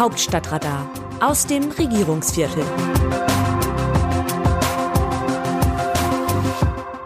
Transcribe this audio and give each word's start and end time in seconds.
Hauptstadtradar 0.00 0.90
aus 1.20 1.46
dem 1.46 1.70
Regierungsviertel. 1.72 2.64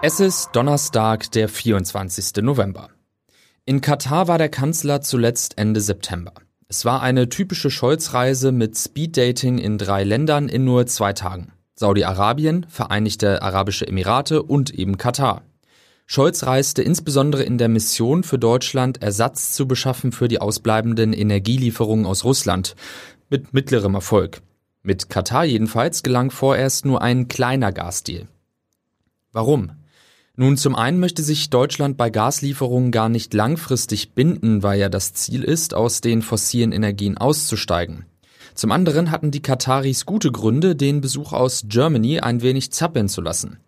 Es 0.00 0.20
ist 0.20 0.50
Donnerstag, 0.52 1.28
der 1.32 1.48
24. 1.48 2.44
November. 2.44 2.90
In 3.64 3.80
Katar 3.80 4.28
war 4.28 4.38
der 4.38 4.48
Kanzler 4.48 5.00
zuletzt 5.00 5.58
Ende 5.58 5.80
September. 5.80 6.34
Es 6.68 6.84
war 6.84 7.02
eine 7.02 7.28
typische 7.28 7.68
Scholz-Reise 7.68 8.52
mit 8.52 8.78
Speeddating 8.78 9.58
in 9.58 9.76
drei 9.76 10.04
Ländern 10.04 10.48
in 10.48 10.64
nur 10.64 10.86
zwei 10.86 11.12
Tagen. 11.12 11.52
Saudi-Arabien, 11.74 12.64
Vereinigte 12.68 13.42
Arabische 13.42 13.88
Emirate 13.88 14.40
und 14.40 14.70
eben 14.70 14.98
Katar. 14.98 15.42
Scholz 16.06 16.44
reiste 16.44 16.82
insbesondere 16.82 17.42
in 17.44 17.58
der 17.58 17.68
Mission 17.68 18.24
für 18.24 18.38
Deutschland 18.38 19.02
Ersatz 19.02 19.52
zu 19.52 19.66
beschaffen 19.66 20.12
für 20.12 20.28
die 20.28 20.40
ausbleibenden 20.40 21.12
Energielieferungen 21.12 22.06
aus 22.06 22.24
Russland. 22.24 22.76
Mit 23.30 23.54
mittlerem 23.54 23.94
Erfolg. 23.94 24.42
Mit 24.82 25.08
Katar 25.08 25.44
jedenfalls 25.44 26.02
gelang 26.02 26.30
vorerst 26.30 26.84
nur 26.84 27.00
ein 27.00 27.28
kleiner 27.28 27.72
Gasdeal. 27.72 28.28
Warum? 29.32 29.72
Nun, 30.36 30.56
zum 30.56 30.74
einen 30.74 31.00
möchte 31.00 31.22
sich 31.22 31.48
Deutschland 31.48 31.96
bei 31.96 32.10
Gaslieferungen 32.10 32.90
gar 32.90 33.08
nicht 33.08 33.32
langfristig 33.32 34.12
binden, 34.12 34.62
weil 34.62 34.78
ja 34.78 34.88
das 34.88 35.14
Ziel 35.14 35.42
ist, 35.42 35.74
aus 35.74 36.00
den 36.00 36.22
fossilen 36.22 36.72
Energien 36.72 37.16
auszusteigen. 37.16 38.04
Zum 38.54 38.72
anderen 38.72 39.10
hatten 39.10 39.30
die 39.30 39.42
Kataris 39.42 40.06
gute 40.06 40.30
Gründe, 40.30 40.76
den 40.76 41.00
Besuch 41.00 41.32
aus 41.32 41.64
Germany 41.68 42.20
ein 42.20 42.42
wenig 42.42 42.72
zappeln 42.72 43.08
zu 43.08 43.20
lassen. 43.20 43.58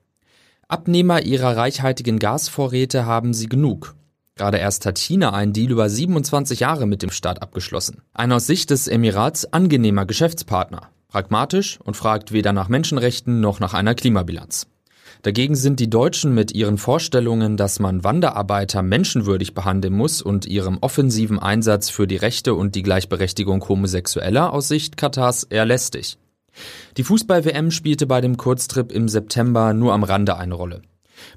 Abnehmer 0.69 1.23
ihrer 1.23 1.57
reichhaltigen 1.57 2.19
Gasvorräte 2.19 3.07
haben 3.07 3.35
sie 3.35 3.49
genug. 3.49 3.95
Gerade 4.35 4.59
erst 4.59 4.85
hat 4.85 4.99
China 4.99 5.33
einen 5.33 5.53
Deal 5.53 5.71
über 5.71 5.89
27 5.89 6.59
Jahre 6.59 6.87
mit 6.87 7.03
dem 7.03 7.11
Staat 7.11 7.41
abgeschlossen. 7.41 8.03
Ein 8.13 8.33
aus 8.33 8.49
Sicht 8.49 8.71
des 8.71 8.89
Emirats 8.89 9.53
angenehmer 9.53 10.07
Geschäftspartner. 10.07 10.91
Pragmatisch 11.07 11.79
und 11.81 11.97
fragt 11.97 12.33
weder 12.33 12.53
nach 12.53 12.69
Menschenrechten 12.69 13.41
noch 13.41 13.61
nach 13.61 13.75
einer 13.75 13.95
Klimabilanz. 13.95 14.67
Dagegen 15.23 15.55
sind 15.55 15.79
die 15.79 15.89
Deutschen 15.89 16.35
mit 16.35 16.51
ihren 16.53 16.79
Vorstellungen, 16.79 17.57
dass 17.57 17.79
man 17.79 18.03
Wanderarbeiter 18.03 18.83
menschenwürdig 18.83 19.55
behandeln 19.55 19.95
muss 19.95 20.21
und 20.21 20.47
ihrem 20.47 20.79
offensiven 20.81 21.39
Einsatz 21.39 21.91
für 21.91 22.09
die 22.09 22.17
Rechte 22.17 22.55
und 22.55 22.75
die 22.75 22.83
Gleichberechtigung 22.83 23.67
Homosexueller 23.69 24.53
aus 24.53 24.67
Sicht 24.67 24.97
Katars 24.97 25.45
eher 25.45 25.65
lästig. 25.65 26.19
Die 26.97 27.05
Fußball-WM 27.05 27.71
spielte 27.71 28.07
bei 28.07 28.21
dem 28.21 28.37
Kurztrip 28.37 28.93
im 28.93 29.09
September 29.09 29.73
nur 29.73 29.93
am 29.93 30.03
Rande 30.03 30.37
eine 30.37 30.55
Rolle. 30.55 30.83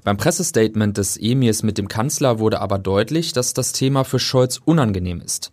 Beim 0.04 0.16
Pressestatement 0.16 0.96
des 0.96 1.16
Emirs 1.16 1.62
mit 1.62 1.78
dem 1.78 1.88
Kanzler 1.88 2.38
wurde 2.38 2.60
aber 2.60 2.78
deutlich, 2.78 3.32
dass 3.32 3.54
das 3.54 3.72
Thema 3.72 4.04
für 4.04 4.18
Scholz 4.18 4.60
unangenehm 4.64 5.20
ist. 5.20 5.52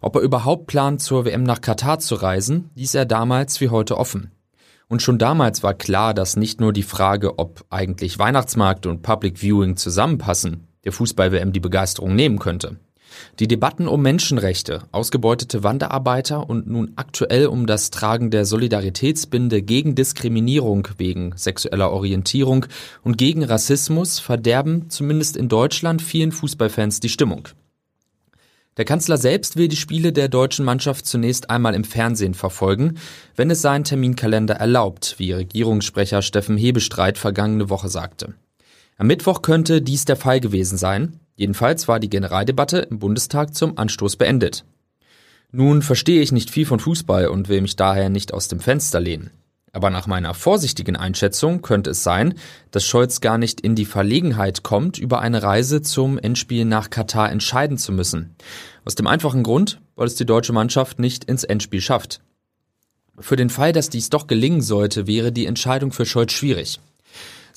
Ob 0.00 0.16
er 0.16 0.22
überhaupt 0.22 0.66
plant, 0.66 1.00
zur 1.00 1.24
WM 1.24 1.42
nach 1.42 1.60
Katar 1.60 1.98
zu 1.98 2.14
reisen, 2.14 2.70
ließ 2.74 2.94
er 2.94 3.06
damals 3.06 3.60
wie 3.60 3.68
heute 3.68 3.96
offen. 3.96 4.32
Und 4.88 5.02
schon 5.02 5.18
damals 5.18 5.62
war 5.62 5.74
klar, 5.74 6.14
dass 6.14 6.36
nicht 6.36 6.60
nur 6.60 6.72
die 6.72 6.82
Frage, 6.82 7.38
ob 7.38 7.64
eigentlich 7.68 8.18
Weihnachtsmarkt 8.18 8.86
und 8.86 9.02
Public 9.02 9.38
Viewing 9.38 9.76
zusammenpassen, 9.76 10.66
der 10.84 10.92
Fußball-WM 10.92 11.52
die 11.52 11.60
Begeisterung 11.60 12.14
nehmen 12.14 12.38
könnte. 12.38 12.78
Die 13.38 13.48
Debatten 13.48 13.88
um 13.88 14.02
Menschenrechte, 14.02 14.82
ausgebeutete 14.92 15.62
Wanderarbeiter 15.62 16.48
und 16.48 16.66
nun 16.66 16.92
aktuell 16.96 17.46
um 17.46 17.66
das 17.66 17.90
Tragen 17.90 18.30
der 18.30 18.44
Solidaritätsbinde 18.44 19.62
gegen 19.62 19.94
Diskriminierung 19.94 20.88
wegen 20.98 21.32
sexueller 21.36 21.92
Orientierung 21.92 22.66
und 23.02 23.18
gegen 23.18 23.44
Rassismus 23.44 24.18
verderben 24.18 24.90
zumindest 24.90 25.36
in 25.36 25.48
Deutschland 25.48 26.02
vielen 26.02 26.32
Fußballfans 26.32 27.00
die 27.00 27.08
Stimmung. 27.08 27.48
Der 28.78 28.84
Kanzler 28.84 29.16
selbst 29.16 29.56
will 29.56 29.66
die 29.66 29.76
Spiele 29.76 30.12
der 30.12 30.28
deutschen 30.28 30.64
Mannschaft 30.64 31.04
zunächst 31.04 31.50
einmal 31.50 31.74
im 31.74 31.82
Fernsehen 31.82 32.34
verfolgen, 32.34 32.98
wenn 33.34 33.50
es 33.50 33.60
seinen 33.60 33.82
Terminkalender 33.82 34.54
erlaubt, 34.54 35.16
wie 35.18 35.32
Regierungssprecher 35.32 36.22
Steffen 36.22 36.56
Hebestreit 36.56 37.18
vergangene 37.18 37.70
Woche 37.70 37.88
sagte. 37.88 38.34
Am 38.96 39.08
Mittwoch 39.08 39.42
könnte 39.42 39.82
dies 39.82 40.04
der 40.04 40.16
Fall 40.16 40.38
gewesen 40.38 40.78
sein, 40.78 41.18
Jedenfalls 41.38 41.86
war 41.86 42.00
die 42.00 42.10
Generaldebatte 42.10 42.78
im 42.78 42.98
Bundestag 42.98 43.54
zum 43.54 43.78
Anstoß 43.78 44.16
beendet. 44.16 44.64
Nun 45.52 45.82
verstehe 45.82 46.20
ich 46.20 46.32
nicht 46.32 46.50
viel 46.50 46.66
von 46.66 46.80
Fußball 46.80 47.28
und 47.28 47.48
will 47.48 47.60
mich 47.60 47.76
daher 47.76 48.08
nicht 48.08 48.34
aus 48.34 48.48
dem 48.48 48.58
Fenster 48.58 48.98
lehnen. 48.98 49.30
Aber 49.72 49.90
nach 49.90 50.08
meiner 50.08 50.34
vorsichtigen 50.34 50.96
Einschätzung 50.96 51.62
könnte 51.62 51.90
es 51.90 52.02
sein, 52.02 52.34
dass 52.72 52.84
Scholz 52.84 53.20
gar 53.20 53.38
nicht 53.38 53.60
in 53.60 53.76
die 53.76 53.84
Verlegenheit 53.84 54.64
kommt, 54.64 54.98
über 54.98 55.20
eine 55.20 55.44
Reise 55.44 55.80
zum 55.80 56.18
Endspiel 56.18 56.64
nach 56.64 56.90
Katar 56.90 57.30
entscheiden 57.30 57.78
zu 57.78 57.92
müssen. 57.92 58.34
Aus 58.84 58.96
dem 58.96 59.06
einfachen 59.06 59.44
Grund, 59.44 59.80
weil 59.94 60.08
es 60.08 60.16
die 60.16 60.26
deutsche 60.26 60.52
Mannschaft 60.52 60.98
nicht 60.98 61.22
ins 61.22 61.44
Endspiel 61.44 61.80
schafft. 61.80 62.20
Für 63.16 63.36
den 63.36 63.50
Fall, 63.50 63.72
dass 63.72 63.90
dies 63.90 64.10
doch 64.10 64.26
gelingen 64.26 64.60
sollte, 64.60 65.06
wäre 65.06 65.30
die 65.30 65.46
Entscheidung 65.46 65.92
für 65.92 66.04
Scholz 66.04 66.32
schwierig. 66.32 66.80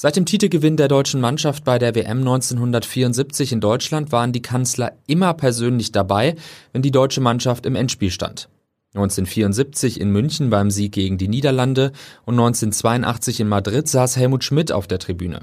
Seit 0.01 0.15
dem 0.15 0.25
Titelgewinn 0.25 0.77
der 0.77 0.87
deutschen 0.87 1.21
Mannschaft 1.21 1.63
bei 1.63 1.77
der 1.77 1.93
WM 1.93 2.21
1974 2.21 3.51
in 3.51 3.61
Deutschland 3.61 4.11
waren 4.11 4.31
die 4.31 4.41
Kanzler 4.41 4.93
immer 5.05 5.35
persönlich 5.35 5.91
dabei, 5.91 6.33
wenn 6.73 6.81
die 6.81 6.89
deutsche 6.89 7.21
Mannschaft 7.21 7.67
im 7.67 7.75
Endspiel 7.75 8.09
stand. 8.09 8.49
1974 8.95 10.01
in 10.01 10.09
München 10.09 10.49
beim 10.49 10.71
Sieg 10.71 10.93
gegen 10.93 11.19
die 11.19 11.27
Niederlande 11.27 11.91
und 12.25 12.33
1982 12.33 13.41
in 13.41 13.47
Madrid 13.47 13.87
saß 13.87 14.17
Helmut 14.17 14.43
Schmidt 14.43 14.71
auf 14.71 14.87
der 14.87 14.97
Tribüne. 14.97 15.41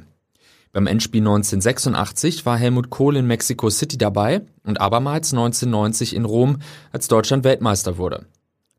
Beim 0.72 0.88
Endspiel 0.88 1.20
1986 1.20 2.44
war 2.44 2.58
Helmut 2.58 2.90
Kohl 2.90 3.14
in 3.14 3.28
Mexico 3.28 3.70
City 3.70 3.96
dabei 3.96 4.40
und 4.64 4.80
abermals 4.80 5.32
1990 5.32 6.16
in 6.16 6.24
Rom, 6.24 6.58
als 6.90 7.06
Deutschland 7.06 7.44
Weltmeister 7.44 7.96
wurde. 7.96 8.26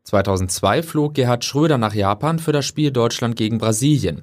2002 0.04 0.82
flog 0.82 1.14
Gerhard 1.14 1.44
Schröder 1.44 1.78
nach 1.78 1.94
Japan 1.94 2.38
für 2.38 2.52
das 2.52 2.66
Spiel 2.66 2.90
Deutschland 2.90 3.36
gegen 3.36 3.58
Brasilien. 3.58 4.22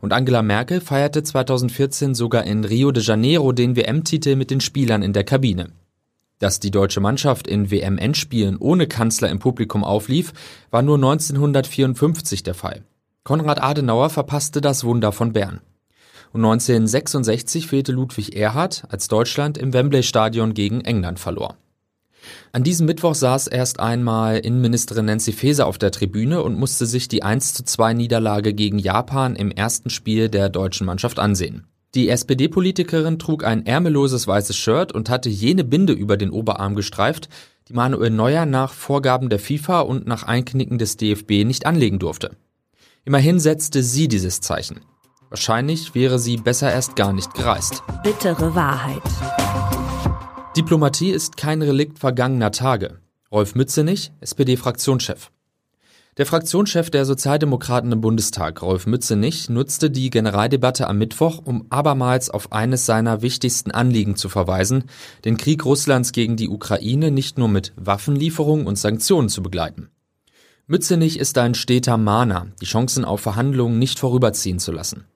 Und 0.00 0.12
Angela 0.12 0.42
Merkel 0.42 0.80
feierte 0.80 1.22
2014 1.22 2.14
sogar 2.14 2.44
in 2.44 2.64
Rio 2.64 2.90
de 2.90 3.02
Janeiro 3.02 3.52
den 3.52 3.76
WM-Titel 3.76 4.36
mit 4.36 4.50
den 4.50 4.60
Spielern 4.60 5.02
in 5.02 5.12
der 5.12 5.24
Kabine. 5.24 5.70
Dass 6.38 6.58
die 6.58 6.72
deutsche 6.72 7.00
Mannschaft 7.00 7.46
in 7.46 7.70
WM-Endspielen 7.70 8.56
ohne 8.56 8.88
Kanzler 8.88 9.30
im 9.30 9.38
Publikum 9.38 9.84
auflief, 9.84 10.32
war 10.70 10.82
nur 10.82 10.96
1954 10.96 12.42
der 12.42 12.54
Fall. 12.54 12.82
Konrad 13.22 13.62
Adenauer 13.62 14.10
verpasste 14.10 14.60
das 14.60 14.82
Wunder 14.82 15.12
von 15.12 15.32
Bern. 15.32 15.60
Und 16.32 16.44
1966 16.44 17.68
fehlte 17.68 17.92
Ludwig 17.92 18.34
Erhard, 18.34 18.84
als 18.88 19.06
Deutschland 19.06 19.56
im 19.56 19.72
Wembley-Stadion 19.72 20.54
gegen 20.54 20.80
England 20.80 21.20
verlor. 21.20 21.56
An 22.52 22.62
diesem 22.62 22.86
Mittwoch 22.86 23.14
saß 23.14 23.46
erst 23.46 23.80
einmal 23.80 24.38
Innenministerin 24.38 25.06
Nancy 25.06 25.32
Faeser 25.32 25.66
auf 25.66 25.78
der 25.78 25.90
Tribüne 25.90 26.42
und 26.42 26.58
musste 26.58 26.86
sich 26.86 27.08
die 27.08 27.22
1 27.22 27.54
zu 27.54 27.64
2 27.64 27.94
Niederlage 27.94 28.54
gegen 28.54 28.78
Japan 28.78 29.36
im 29.36 29.50
ersten 29.50 29.90
Spiel 29.90 30.28
der 30.28 30.48
deutschen 30.48 30.86
Mannschaft 30.86 31.18
ansehen. 31.18 31.66
Die 31.94 32.08
SPD-Politikerin 32.08 33.18
trug 33.18 33.44
ein 33.44 33.66
ärmelloses 33.66 34.26
weißes 34.26 34.56
Shirt 34.56 34.92
und 34.92 35.10
hatte 35.10 35.28
jene 35.28 35.62
Binde 35.62 35.92
über 35.92 36.16
den 36.16 36.30
Oberarm 36.30 36.74
gestreift, 36.74 37.28
die 37.68 37.74
Manuel 37.74 38.10
Neuer 38.10 38.46
nach 38.46 38.72
Vorgaben 38.72 39.28
der 39.28 39.38
FIFA 39.38 39.80
und 39.80 40.06
nach 40.06 40.22
Einknicken 40.22 40.78
des 40.78 40.96
DFB 40.96 41.44
nicht 41.44 41.66
anlegen 41.66 41.98
durfte. 41.98 42.36
Immerhin 43.04 43.40
setzte 43.40 43.82
sie 43.82 44.08
dieses 44.08 44.40
Zeichen. 44.40 44.80
Wahrscheinlich 45.28 45.94
wäre 45.94 46.18
sie 46.18 46.36
besser 46.36 46.72
erst 46.72 46.96
gar 46.96 47.12
nicht 47.12 47.34
gereist. 47.34 47.82
Bittere 48.02 48.54
Wahrheit. 48.54 49.02
Diplomatie 50.56 51.12
ist 51.12 51.38
kein 51.38 51.62
Relikt 51.62 51.98
vergangener 51.98 52.50
Tage. 52.50 52.98
Rolf 53.30 53.54
Mützenich, 53.54 54.12
SPD-Fraktionschef. 54.20 55.30
Der 56.18 56.26
Fraktionschef 56.26 56.90
der 56.90 57.06
Sozialdemokraten 57.06 57.90
im 57.90 58.02
Bundestag, 58.02 58.60
Rolf 58.60 58.86
Mützenich, 58.86 59.48
nutzte 59.48 59.90
die 59.90 60.10
Generaldebatte 60.10 60.88
am 60.88 60.98
Mittwoch, 60.98 61.40
um 61.42 61.64
abermals 61.70 62.28
auf 62.28 62.52
eines 62.52 62.84
seiner 62.84 63.22
wichtigsten 63.22 63.70
Anliegen 63.70 64.14
zu 64.14 64.28
verweisen, 64.28 64.84
den 65.24 65.38
Krieg 65.38 65.64
Russlands 65.64 66.12
gegen 66.12 66.36
die 66.36 66.50
Ukraine 66.50 67.10
nicht 67.10 67.38
nur 67.38 67.48
mit 67.48 67.72
Waffenlieferungen 67.76 68.66
und 68.66 68.76
Sanktionen 68.76 69.30
zu 69.30 69.42
begleiten. 69.42 69.88
Mützenich 70.66 71.18
ist 71.18 71.38
ein 71.38 71.54
steter 71.54 71.96
Mahner, 71.96 72.48
die 72.60 72.66
Chancen 72.66 73.06
auf 73.06 73.22
Verhandlungen 73.22 73.78
nicht 73.78 73.98
vorüberziehen 73.98 74.58
zu 74.58 74.70
lassen. 74.70 75.06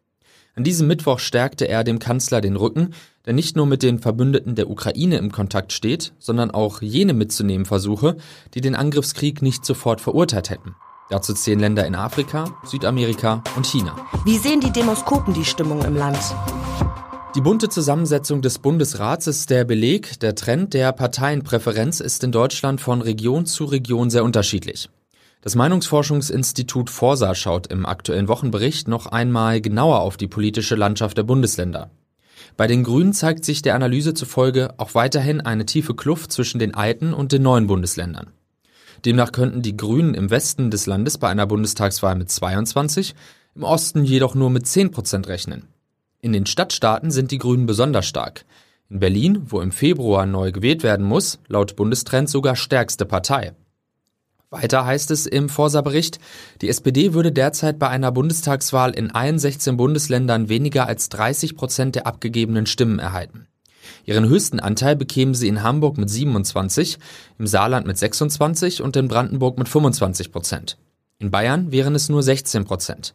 An 0.59 0.65
diesem 0.65 0.87
Mittwoch 0.87 1.19
stärkte 1.19 1.69
er 1.69 1.85
dem 1.85 1.99
Kanzler 1.99 2.41
den 2.41 2.57
Rücken, 2.57 2.95
der 3.27 3.35
nicht 3.35 3.57
nur 3.57 3.67
mit 3.67 3.83
den 3.83 3.99
Verbündeten 3.99 4.55
der 4.55 4.71
Ukraine 4.71 5.19
im 5.19 5.31
Kontakt 5.31 5.71
steht, 5.75 6.15
sondern 6.19 6.51
auch 6.51 6.81
jene 6.81 7.13
mitzunehmen 7.13 7.67
versuche, 7.67 8.17
die 8.55 8.63
den 8.63 8.75
Angriffskrieg 8.75 9.43
nicht 9.43 9.67
sofort 9.67 10.01
verurteilt 10.01 10.49
hätten. 10.49 10.75
Dazu 11.11 11.35
zählen 11.35 11.61
Länder 11.61 11.87
in 11.87 11.95
Afrika, 11.95 12.57
Südamerika 12.65 13.45
und 13.55 13.67
China. 13.67 13.97
Wie 14.25 14.39
sehen 14.39 14.61
die 14.61 14.73
Demoskopen 14.73 15.35
die 15.35 15.45
Stimmung 15.45 15.85
im 15.85 15.95
Land? 15.95 16.19
Die 17.35 17.43
bunte 17.43 17.69
Zusammensetzung 17.69 18.41
des 18.41 18.59
Bundesrats 18.59 19.27
ist 19.27 19.51
der 19.51 19.65
Beleg, 19.65 20.19
der 20.21 20.35
Trend 20.35 20.73
der 20.73 20.91
Parteienpräferenz 20.93 22.01
ist 22.01 22.25
in 22.25 22.33
Deutschland 22.33 22.81
von 22.81 23.03
Region 23.03 23.45
zu 23.45 23.67
Region 23.67 24.09
sehr 24.09 24.25
unterschiedlich. 24.25 24.89
Das 25.47 25.55
Meinungsforschungsinstitut 25.55 26.91
Forsa 26.91 27.37
schaut 27.37 27.69
im 27.69 27.87
aktuellen 27.87 28.27
Wochenbericht 28.27 28.89
noch 28.89 29.07
einmal 29.07 29.61
genauer 29.61 30.01
auf 30.01 30.17
die 30.17 30.27
politische 30.27 30.75
Landschaft 30.75 31.17
der 31.17 31.23
Bundesländer. 31.23 31.89
Bei 32.57 32.67
den 32.67 32.83
Grünen 32.83 33.13
zeigt 33.13 33.45
sich 33.45 33.63
der 33.63 33.77
Analyse 33.77 34.13
zufolge 34.13 34.75
auch 34.79 34.97
weiterhin 34.97 35.41
eine 35.41 35.65
tiefe 35.65 35.95
Kluft 35.95 36.33
zwischen 36.33 36.59
den 36.59 36.75
alten 36.75 37.15
und 37.15 37.31
den 37.31 37.43
neuen 37.43 37.69
Bundesländern. 37.69 38.33
Demnach 39.05 39.31
könnten 39.31 39.63
die 39.63 39.77
Grünen 39.77 40.15
im 40.15 40.31
Westen 40.31 40.73
des 40.73 40.87
Landes 40.87 41.17
bei 41.17 41.29
einer 41.29 41.47
Bundestagswahl 41.47 42.17
mit 42.17 42.29
22, 42.29 43.15
im 43.55 43.63
Osten 43.63 44.03
jedoch 44.05 44.35
nur 44.35 44.51
mit 44.51 44.67
10 44.67 44.91
Prozent 44.91 45.29
rechnen. 45.29 45.69
In 46.21 46.33
den 46.33 46.47
Stadtstaaten 46.47 47.13
sind 47.13 47.31
die 47.31 47.39
Grünen 47.39 47.67
besonders 47.67 48.07
stark. 48.07 48.45
In 48.91 48.99
Berlin, 48.99 49.43
wo 49.45 49.61
im 49.61 49.71
Februar 49.71 50.27
neu 50.27 50.51
gewählt 50.51 50.83
werden 50.83 51.07
muss, 51.07 51.39
laut 51.47 51.77
Bundestrend 51.77 52.29
sogar 52.29 52.57
stärkste 52.57 53.05
Partei. 53.05 53.55
Weiter 54.51 54.87
heißt 54.87 55.11
es 55.11 55.27
im 55.27 55.49
Forsa-Bericht, 55.49 56.21
die 56.63 56.69
SPD 56.69 57.15
würde 57.15 57.33
derzeit 57.33 57.81
bei 57.81 57.89
einer 57.89 58.13
Bundestagswahl 58.13 58.93
in 58.93 59.11
allen 59.11 59.41
16 59.41 59.77
Bundesländern 59.77 60.49
weniger 60.49 60.87
als 60.87 61.09
30 61.09 61.57
Prozent 61.57 61.97
der 61.97 62.07
abgegebenen 62.07 62.67
Stimmen 62.67 63.01
erhalten. 63.01 63.49
Ihren 64.05 64.29
höchsten 64.29 64.61
Anteil 64.61 64.95
bekämen 64.95 65.35
sie 65.35 65.49
in 65.49 65.65
Hamburg 65.65 65.99
mit 65.99 66.11
27, 66.11 66.99
im 67.39 67.47
Saarland 67.49 67.89
mit 67.89 67.99
26 67.99 68.83
und 68.83 68.97
in 68.97 69.09
Brandenburg 69.09 69.59
mit 69.59 69.69
25 69.69 70.31
Prozent. 70.31 70.79
In 71.19 71.33
Bayern 71.33 71.73
wären 71.73 71.97
es 71.97 72.09
nur 72.09 72.23
16 72.23 72.65
Prozent. 72.65 73.15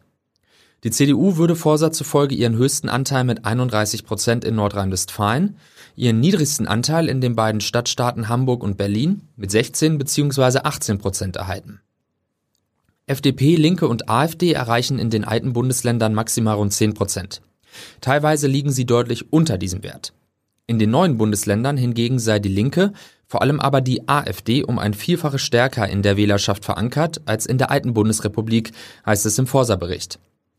Die 0.84 0.90
CDU 0.90 1.36
würde 1.36 1.54
Forsa 1.54 1.92
zufolge 1.92 2.34
ihren 2.34 2.56
höchsten 2.56 2.88
Anteil 2.88 3.24
mit 3.24 3.44
31 3.44 4.04
Prozent 4.04 4.44
in 4.44 4.56
Nordrhein-Westfalen, 4.56 5.56
ihren 5.96 6.20
niedrigsten 6.20 6.66
Anteil 6.66 7.08
in 7.08 7.20
den 7.20 7.36
beiden 7.36 7.60
Stadtstaaten 7.60 8.28
Hamburg 8.28 8.62
und 8.62 8.76
Berlin 8.76 9.28
mit 9.36 9.50
16 9.50 9.98
bzw. 9.98 10.60
18 10.64 10.98
Prozent 10.98 11.36
erhalten. 11.36 11.80
FDP, 13.06 13.56
Linke 13.56 13.88
und 13.88 14.08
AfD 14.08 14.52
erreichen 14.52 14.98
in 14.98 15.10
den 15.10 15.24
alten 15.24 15.52
Bundesländern 15.52 16.14
maximal 16.14 16.56
rund 16.56 16.72
10 16.72 16.94
Prozent. 16.94 17.42
Teilweise 18.00 18.46
liegen 18.46 18.70
sie 18.70 18.86
deutlich 18.86 19.32
unter 19.32 19.58
diesem 19.58 19.82
Wert. 19.82 20.12
In 20.66 20.78
den 20.78 20.90
neuen 20.90 21.18
Bundesländern 21.18 21.76
hingegen 21.76 22.18
sei 22.18 22.38
die 22.38 22.48
Linke, 22.48 22.92
vor 23.26 23.42
allem 23.42 23.60
aber 23.60 23.80
die 23.80 24.08
AfD 24.08 24.62
um 24.62 24.78
ein 24.78 24.94
Vielfaches 24.94 25.42
stärker 25.42 25.88
in 25.88 26.02
der 26.02 26.16
Wählerschaft 26.16 26.64
verankert 26.64 27.20
als 27.24 27.46
in 27.46 27.58
der 27.58 27.70
alten 27.70 27.94
Bundesrepublik, 27.94 28.72
heißt 29.04 29.26
es 29.26 29.38
im 29.38 29.46
Forsa-Bericht. 29.46 30.18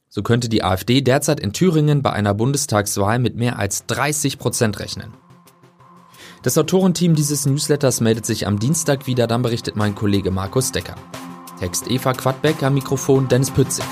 So 0.09 0.21
könnte 0.21 0.50
die 0.50 0.63
AfD 0.63 1.01
derzeit 1.01 1.39
in 1.39 1.53
Thüringen 1.53 2.01
bei 2.01 2.12
einer 2.12 2.33
Bundestagswahl 2.33 3.18
mit 3.18 3.36
mehr 3.36 3.57
als 3.57 3.86
30 3.88 4.38
Prozent 4.38 4.79
rechnen. 4.79 5.13
Das 6.43 6.57
Autorenteam 6.57 7.15
dieses 7.15 7.45
Newsletters 7.45 8.01
meldet 8.01 8.25
sich 8.25 8.45
am 8.45 8.59
Dienstag 8.59 9.07
wieder, 9.07 9.27
dann 9.27 9.41
berichtet 9.41 9.77
mein 9.77 9.95
Kollege 9.95 10.29
Markus 10.29 10.73
Decker. 10.73 10.95
Text 11.57 11.89
Eva 11.89 12.11
Quadbeck 12.11 12.61
am 12.63 12.73
Mikrofon 12.73 13.29
Dennis 13.29 13.49
Pützig. 13.49 13.85